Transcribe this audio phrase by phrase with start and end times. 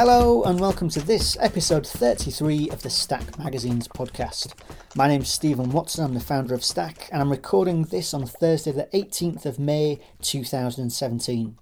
[0.00, 4.52] Hello, and welcome to this episode 33 of the Stack Magazine's podcast.
[4.94, 8.70] My name's Stephen Watson, I'm the founder of Stack, and I'm recording this on Thursday,
[8.70, 11.56] the 18th of May 2017.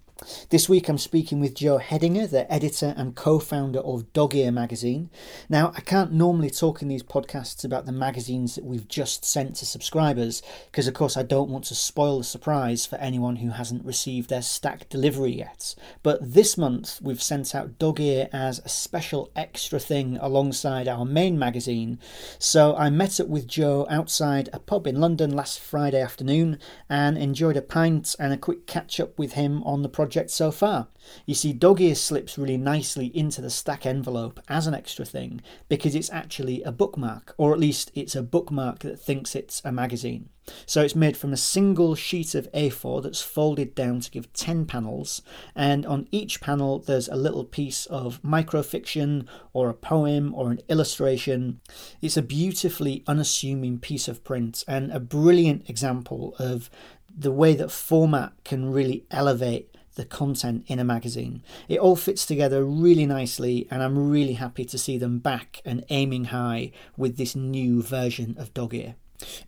[0.50, 4.50] This week I'm speaking with Joe Hedinger, the editor and co founder of Dog Ear
[4.50, 5.10] magazine.
[5.48, 9.56] Now, I can't normally talk in these podcasts about the magazines that we've just sent
[9.56, 13.50] to subscribers, because of course I don't want to spoil the surprise for anyone who
[13.50, 15.74] hasn't received their stack delivery yet.
[16.02, 21.04] But this month we've sent out Dog Ear as a special extra thing alongside our
[21.04, 22.00] main magazine.
[22.38, 27.16] So I met up with Joe outside a pub in London last Friday afternoon and
[27.16, 30.50] enjoyed a pint and a quick catch up with him on the project project so
[30.50, 30.88] far.
[31.26, 35.42] You see, Dog Ear slips really nicely into the stack envelope as an extra thing
[35.68, 39.70] because it's actually a bookmark, or at least it's a bookmark that thinks it's a
[39.70, 40.30] magazine.
[40.64, 44.64] So it's made from a single sheet of A4 that's folded down to give 10
[44.64, 45.20] panels,
[45.54, 50.60] and on each panel there's a little piece of microfiction or a poem or an
[50.70, 51.60] illustration.
[52.00, 56.70] It's a beautifully unassuming piece of print and a brilliant example of
[57.14, 61.42] the way that format can really elevate the content in a magazine.
[61.68, 65.84] It all fits together really nicely, and I'm really happy to see them back and
[65.90, 68.94] aiming high with this new version of Dog Ear.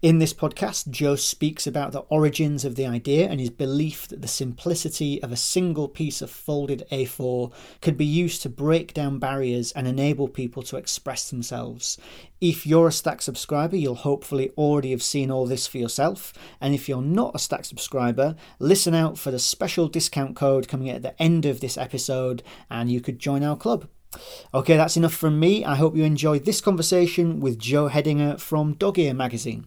[0.00, 4.22] In this podcast, Joe speaks about the origins of the idea and his belief that
[4.22, 9.18] the simplicity of a single piece of folded A4 could be used to break down
[9.18, 11.98] barriers and enable people to express themselves.
[12.40, 16.32] If you're a Stack subscriber, you'll hopefully already have seen all this for yourself.
[16.60, 20.88] And if you're not a Stack subscriber, listen out for the special discount code coming
[20.88, 23.88] at the end of this episode and you could join our club.
[24.54, 25.64] Okay, that's enough from me.
[25.64, 29.66] I hope you enjoyed this conversation with Joe Hedinger from Dog Ear magazine.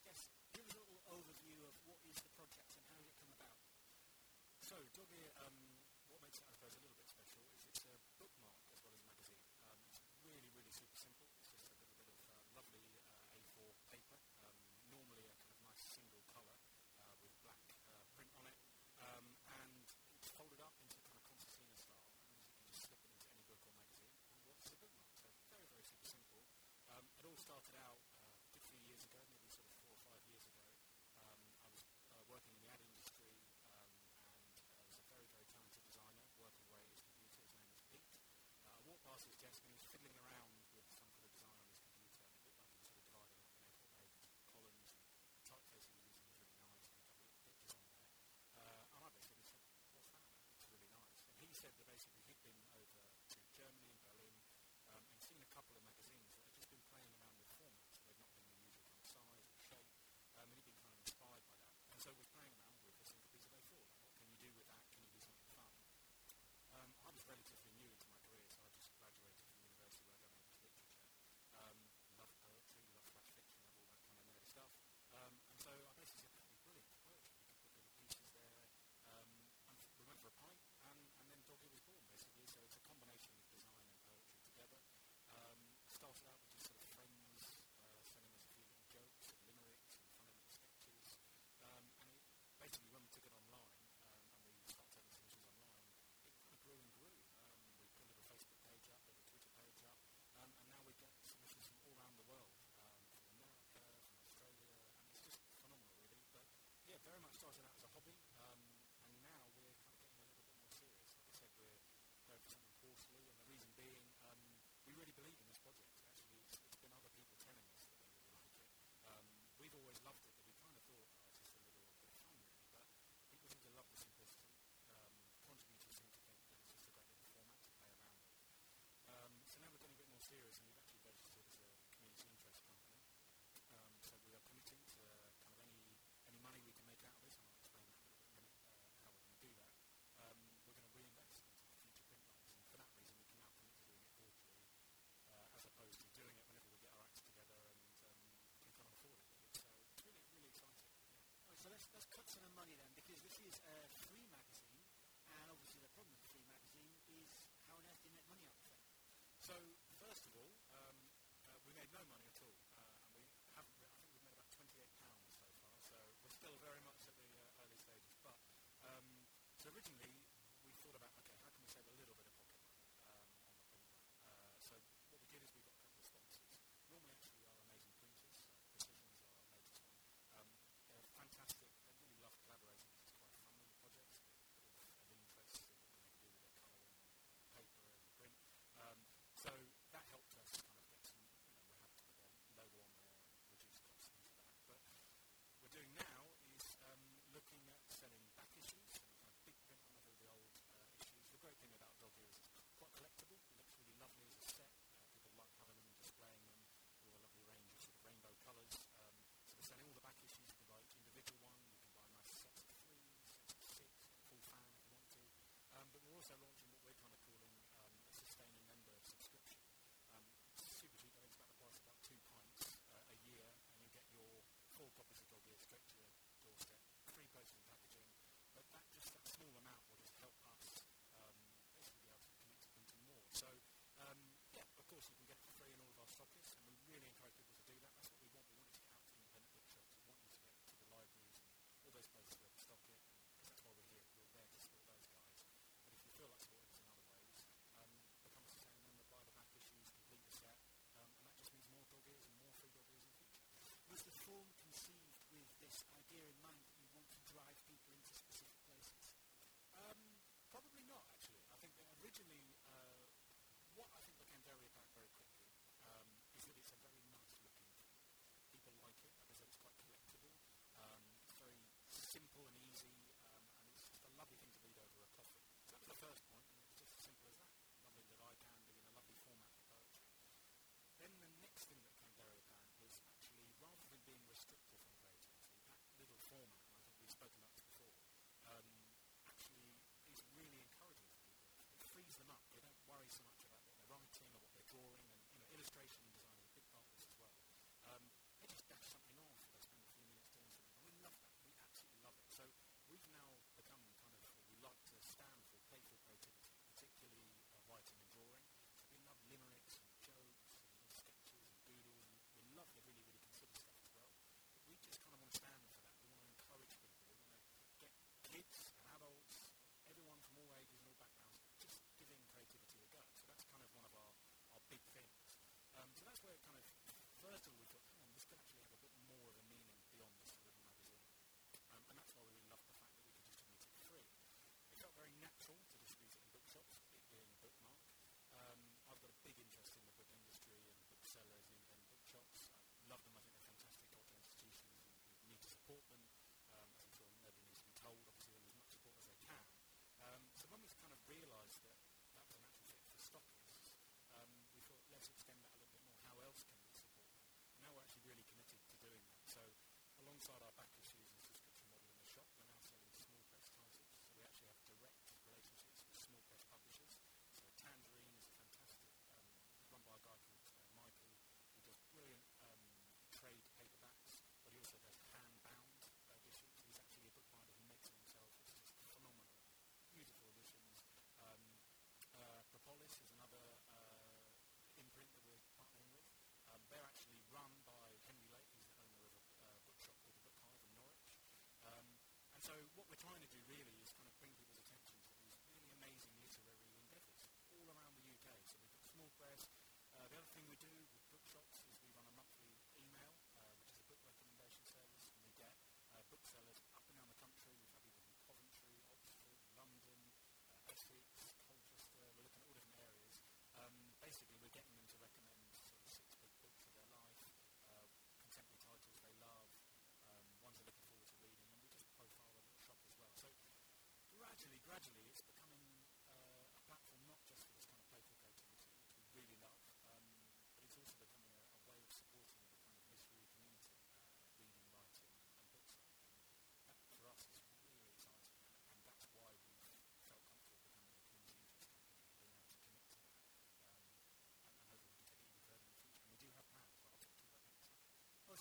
[0.11, 3.31] guess, give a little overview of what is the project and how did it come
[3.31, 3.55] about?
[4.59, 5.07] So Dog
[5.39, 5.70] um,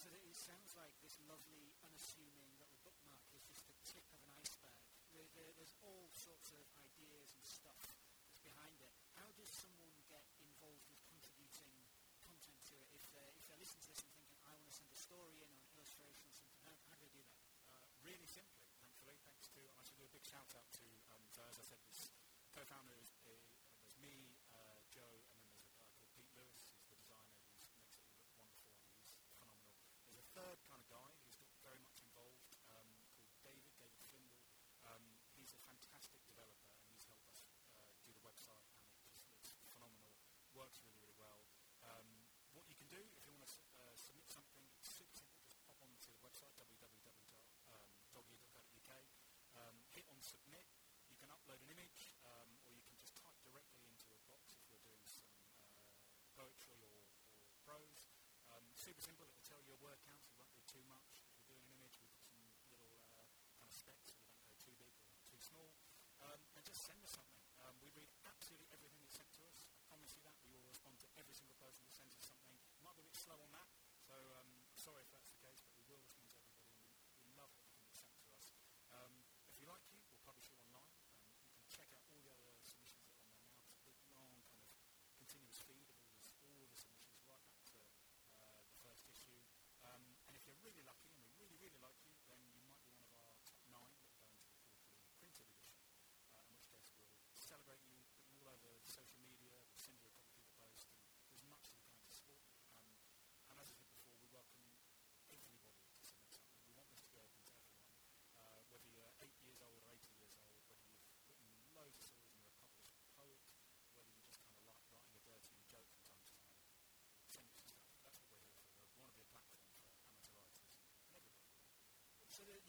[0.01, 4.25] is that it sounds like this lovely, unassuming little bookmark is just the tip of
[4.25, 4.73] an iceberg.
[5.13, 7.77] There, there, there's all sorts of ideas and stuff
[8.25, 8.97] that's behind it.
[9.13, 11.85] How does someone get involved with contributing
[12.25, 14.77] content to it if they if they listen to this and thinking, I want to
[14.81, 16.65] send a story in or an illustration or something?
[16.65, 17.37] How, how do they do that?
[17.69, 21.29] Uh, really simply, thankfully, thanks to I should do a big shout out to um,
[21.29, 22.09] so as I said, this
[22.57, 23.10] co-founder is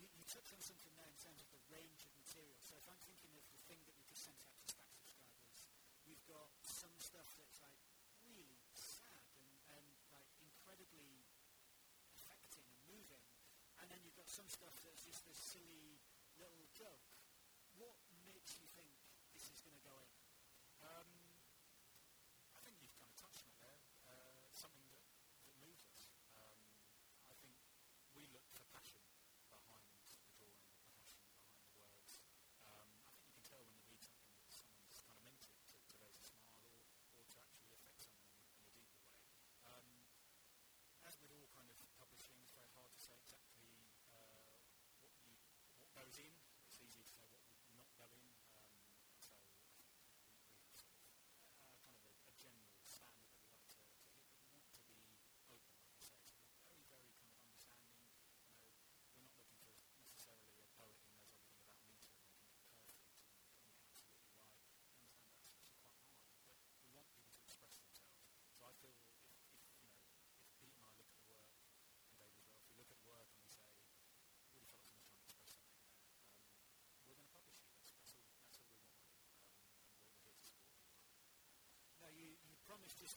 [0.01, 2.57] you, you took something there in terms of the range of material.
[2.65, 5.59] So if I'm thinking of the thing that we just sent out to Stack subscribers,
[6.09, 7.77] we've got some stuff that's like
[8.25, 11.21] really sad and, and like incredibly
[12.17, 13.25] affecting and moving,
[13.77, 16.01] and then you've got some stuff that's just this silly
[16.41, 17.10] little joke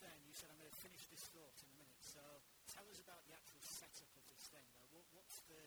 [0.05, 0.21] thing.
[0.29, 2.01] You said, I'm going to finish this thought in a minute.
[2.05, 2.21] So
[2.69, 4.65] tell us about the actual setup of this thing.
[4.93, 5.57] What, what's, the,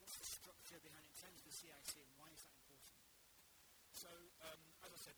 [0.00, 2.96] what's the structure behind it in terms of the CIC and why is that important?
[3.92, 4.08] So,
[4.48, 5.16] um, as I said,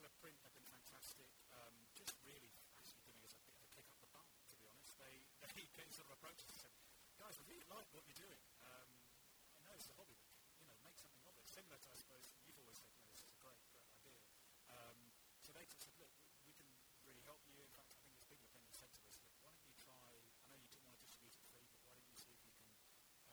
[0.00, 1.28] people Print have been fantastic.
[1.52, 4.56] Um, just really actually giving us a bit of a kick up the bum, to
[4.56, 4.96] be honest.
[4.96, 5.12] They
[5.44, 6.74] they came sort of approached us and said,
[7.20, 8.40] guys, we really like what you're doing.
[8.64, 8.88] Um,
[9.52, 11.44] I know it's a hobby, but you know, make something of it.
[11.44, 14.16] Similar to I suppose you've always said, no, this is a great great idea.
[14.72, 14.96] Um,
[15.44, 16.72] so they just said, look, we, we can
[17.04, 17.60] really help you.
[17.60, 19.68] In fact, I think there's people at Print that said to us, look, why don't
[19.68, 20.16] you try?
[20.16, 22.40] I know you didn't want to distribute it free, but why don't you see if
[22.48, 22.72] you can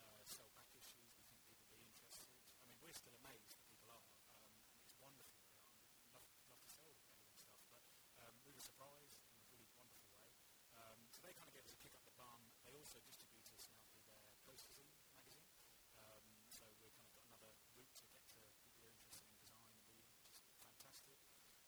[0.03, 1.07] uh, sell back issues.
[1.15, 2.27] We think people will be interested.
[2.59, 4.03] I mean, we're still amazed that people are,
[4.36, 5.79] um, and it's wonderful that they are.
[5.95, 7.86] We'd love, love to sell everyone stuff, but
[8.17, 10.34] um, we were surprised in a really wonderful way.
[10.73, 12.41] Um, so they kind of gave us a kick up the bum.
[12.65, 15.47] They also distribute us now through Posterzine magazine.
[15.95, 19.23] Um, so we've kind of got another route to get to people who are interested
[19.32, 21.15] in design and reading, which is fantastic.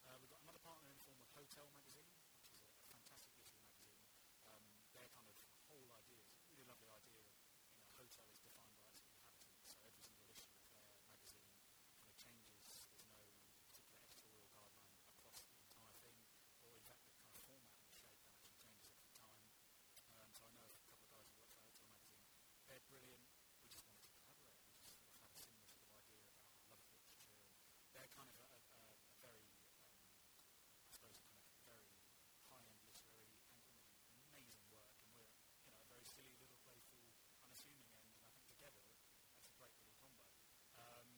[0.03, 2.83] Uh, we've got another partner in the form of Hotel Magazine, which is a, a
[2.91, 4.03] fantastic literary magazine.
[4.51, 5.37] Um, their kind of
[5.71, 7.31] whole idea is a really lovely idea of,
[7.63, 9.71] you know, a hotel is defined by its inhabitants.
[9.71, 11.47] So every single issue of their magazine
[11.95, 12.83] kind of changes.
[12.83, 13.23] There's no
[13.63, 16.19] particular editorial guideline across the entire thing,
[16.67, 19.39] or in fact the kind of format and the shape that actually changes every time.
[20.19, 22.27] Um, so I know a couple of guys who work for Hotel Magazine.
[22.67, 23.23] They're brilliant.
[23.63, 24.67] We just wanted to collaborate.
[24.69, 26.21] We just sort of had a similar sort of idea
[26.67, 27.49] about our love of literature,
[27.81, 30.53] and they're kind of a, a, a, a very, um,
[30.85, 31.89] I suppose, a kind of very
[32.51, 33.57] high-end literary angle.
[33.57, 35.33] And they do amazing work, and we're,
[35.65, 37.09] you know, a very silly, little, playful,
[37.41, 38.05] unassuming end.
[38.05, 38.85] And I think together
[39.33, 40.25] that's a great little combo.
[40.77, 41.09] Um,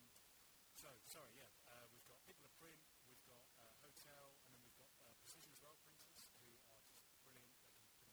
[0.79, 2.79] so, sorry, yeah, uh, we've got people at print,
[3.11, 6.15] we've got uh, hotel, and then we've got uh, precision as well printers who are
[6.15, 6.63] just brilliant.
[6.71, 8.07] They can pretty much do everything.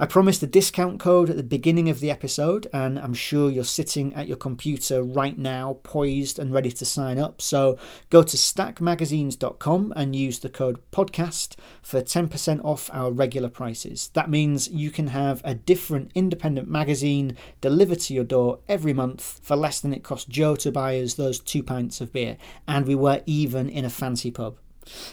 [0.00, 3.64] I promised a discount code at the beginning of the episode, and I'm sure you're
[3.64, 7.42] sitting at your computer right now, poised and ready to sign up.
[7.42, 7.78] So
[8.10, 14.10] go to stackmagazines.com and use the code podcast for 10% off our regular prices.
[14.14, 19.40] That means you can have a different independent magazine delivered to your door every month
[19.42, 22.86] for less than it cost Joe to buy us those two pints of beer, and
[22.86, 24.56] we were even in a fancy pub.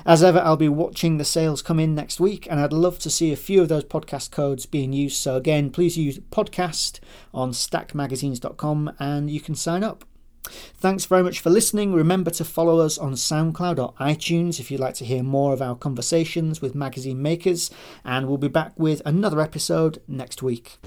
[0.06, 3.10] As ever, I'll be watching the sales come in next week, and I'd love to
[3.10, 5.18] see a few of those podcast codes being used.
[5.18, 7.00] So, again, please use podcast
[7.34, 10.06] on stackmagazines.com and you can sign up.
[10.44, 11.94] Thanks very much for listening.
[11.94, 15.62] Remember to follow us on SoundCloud or iTunes if you'd like to hear more of
[15.62, 17.70] our conversations with magazine makers,
[18.04, 20.78] and we'll be back with another episode next week.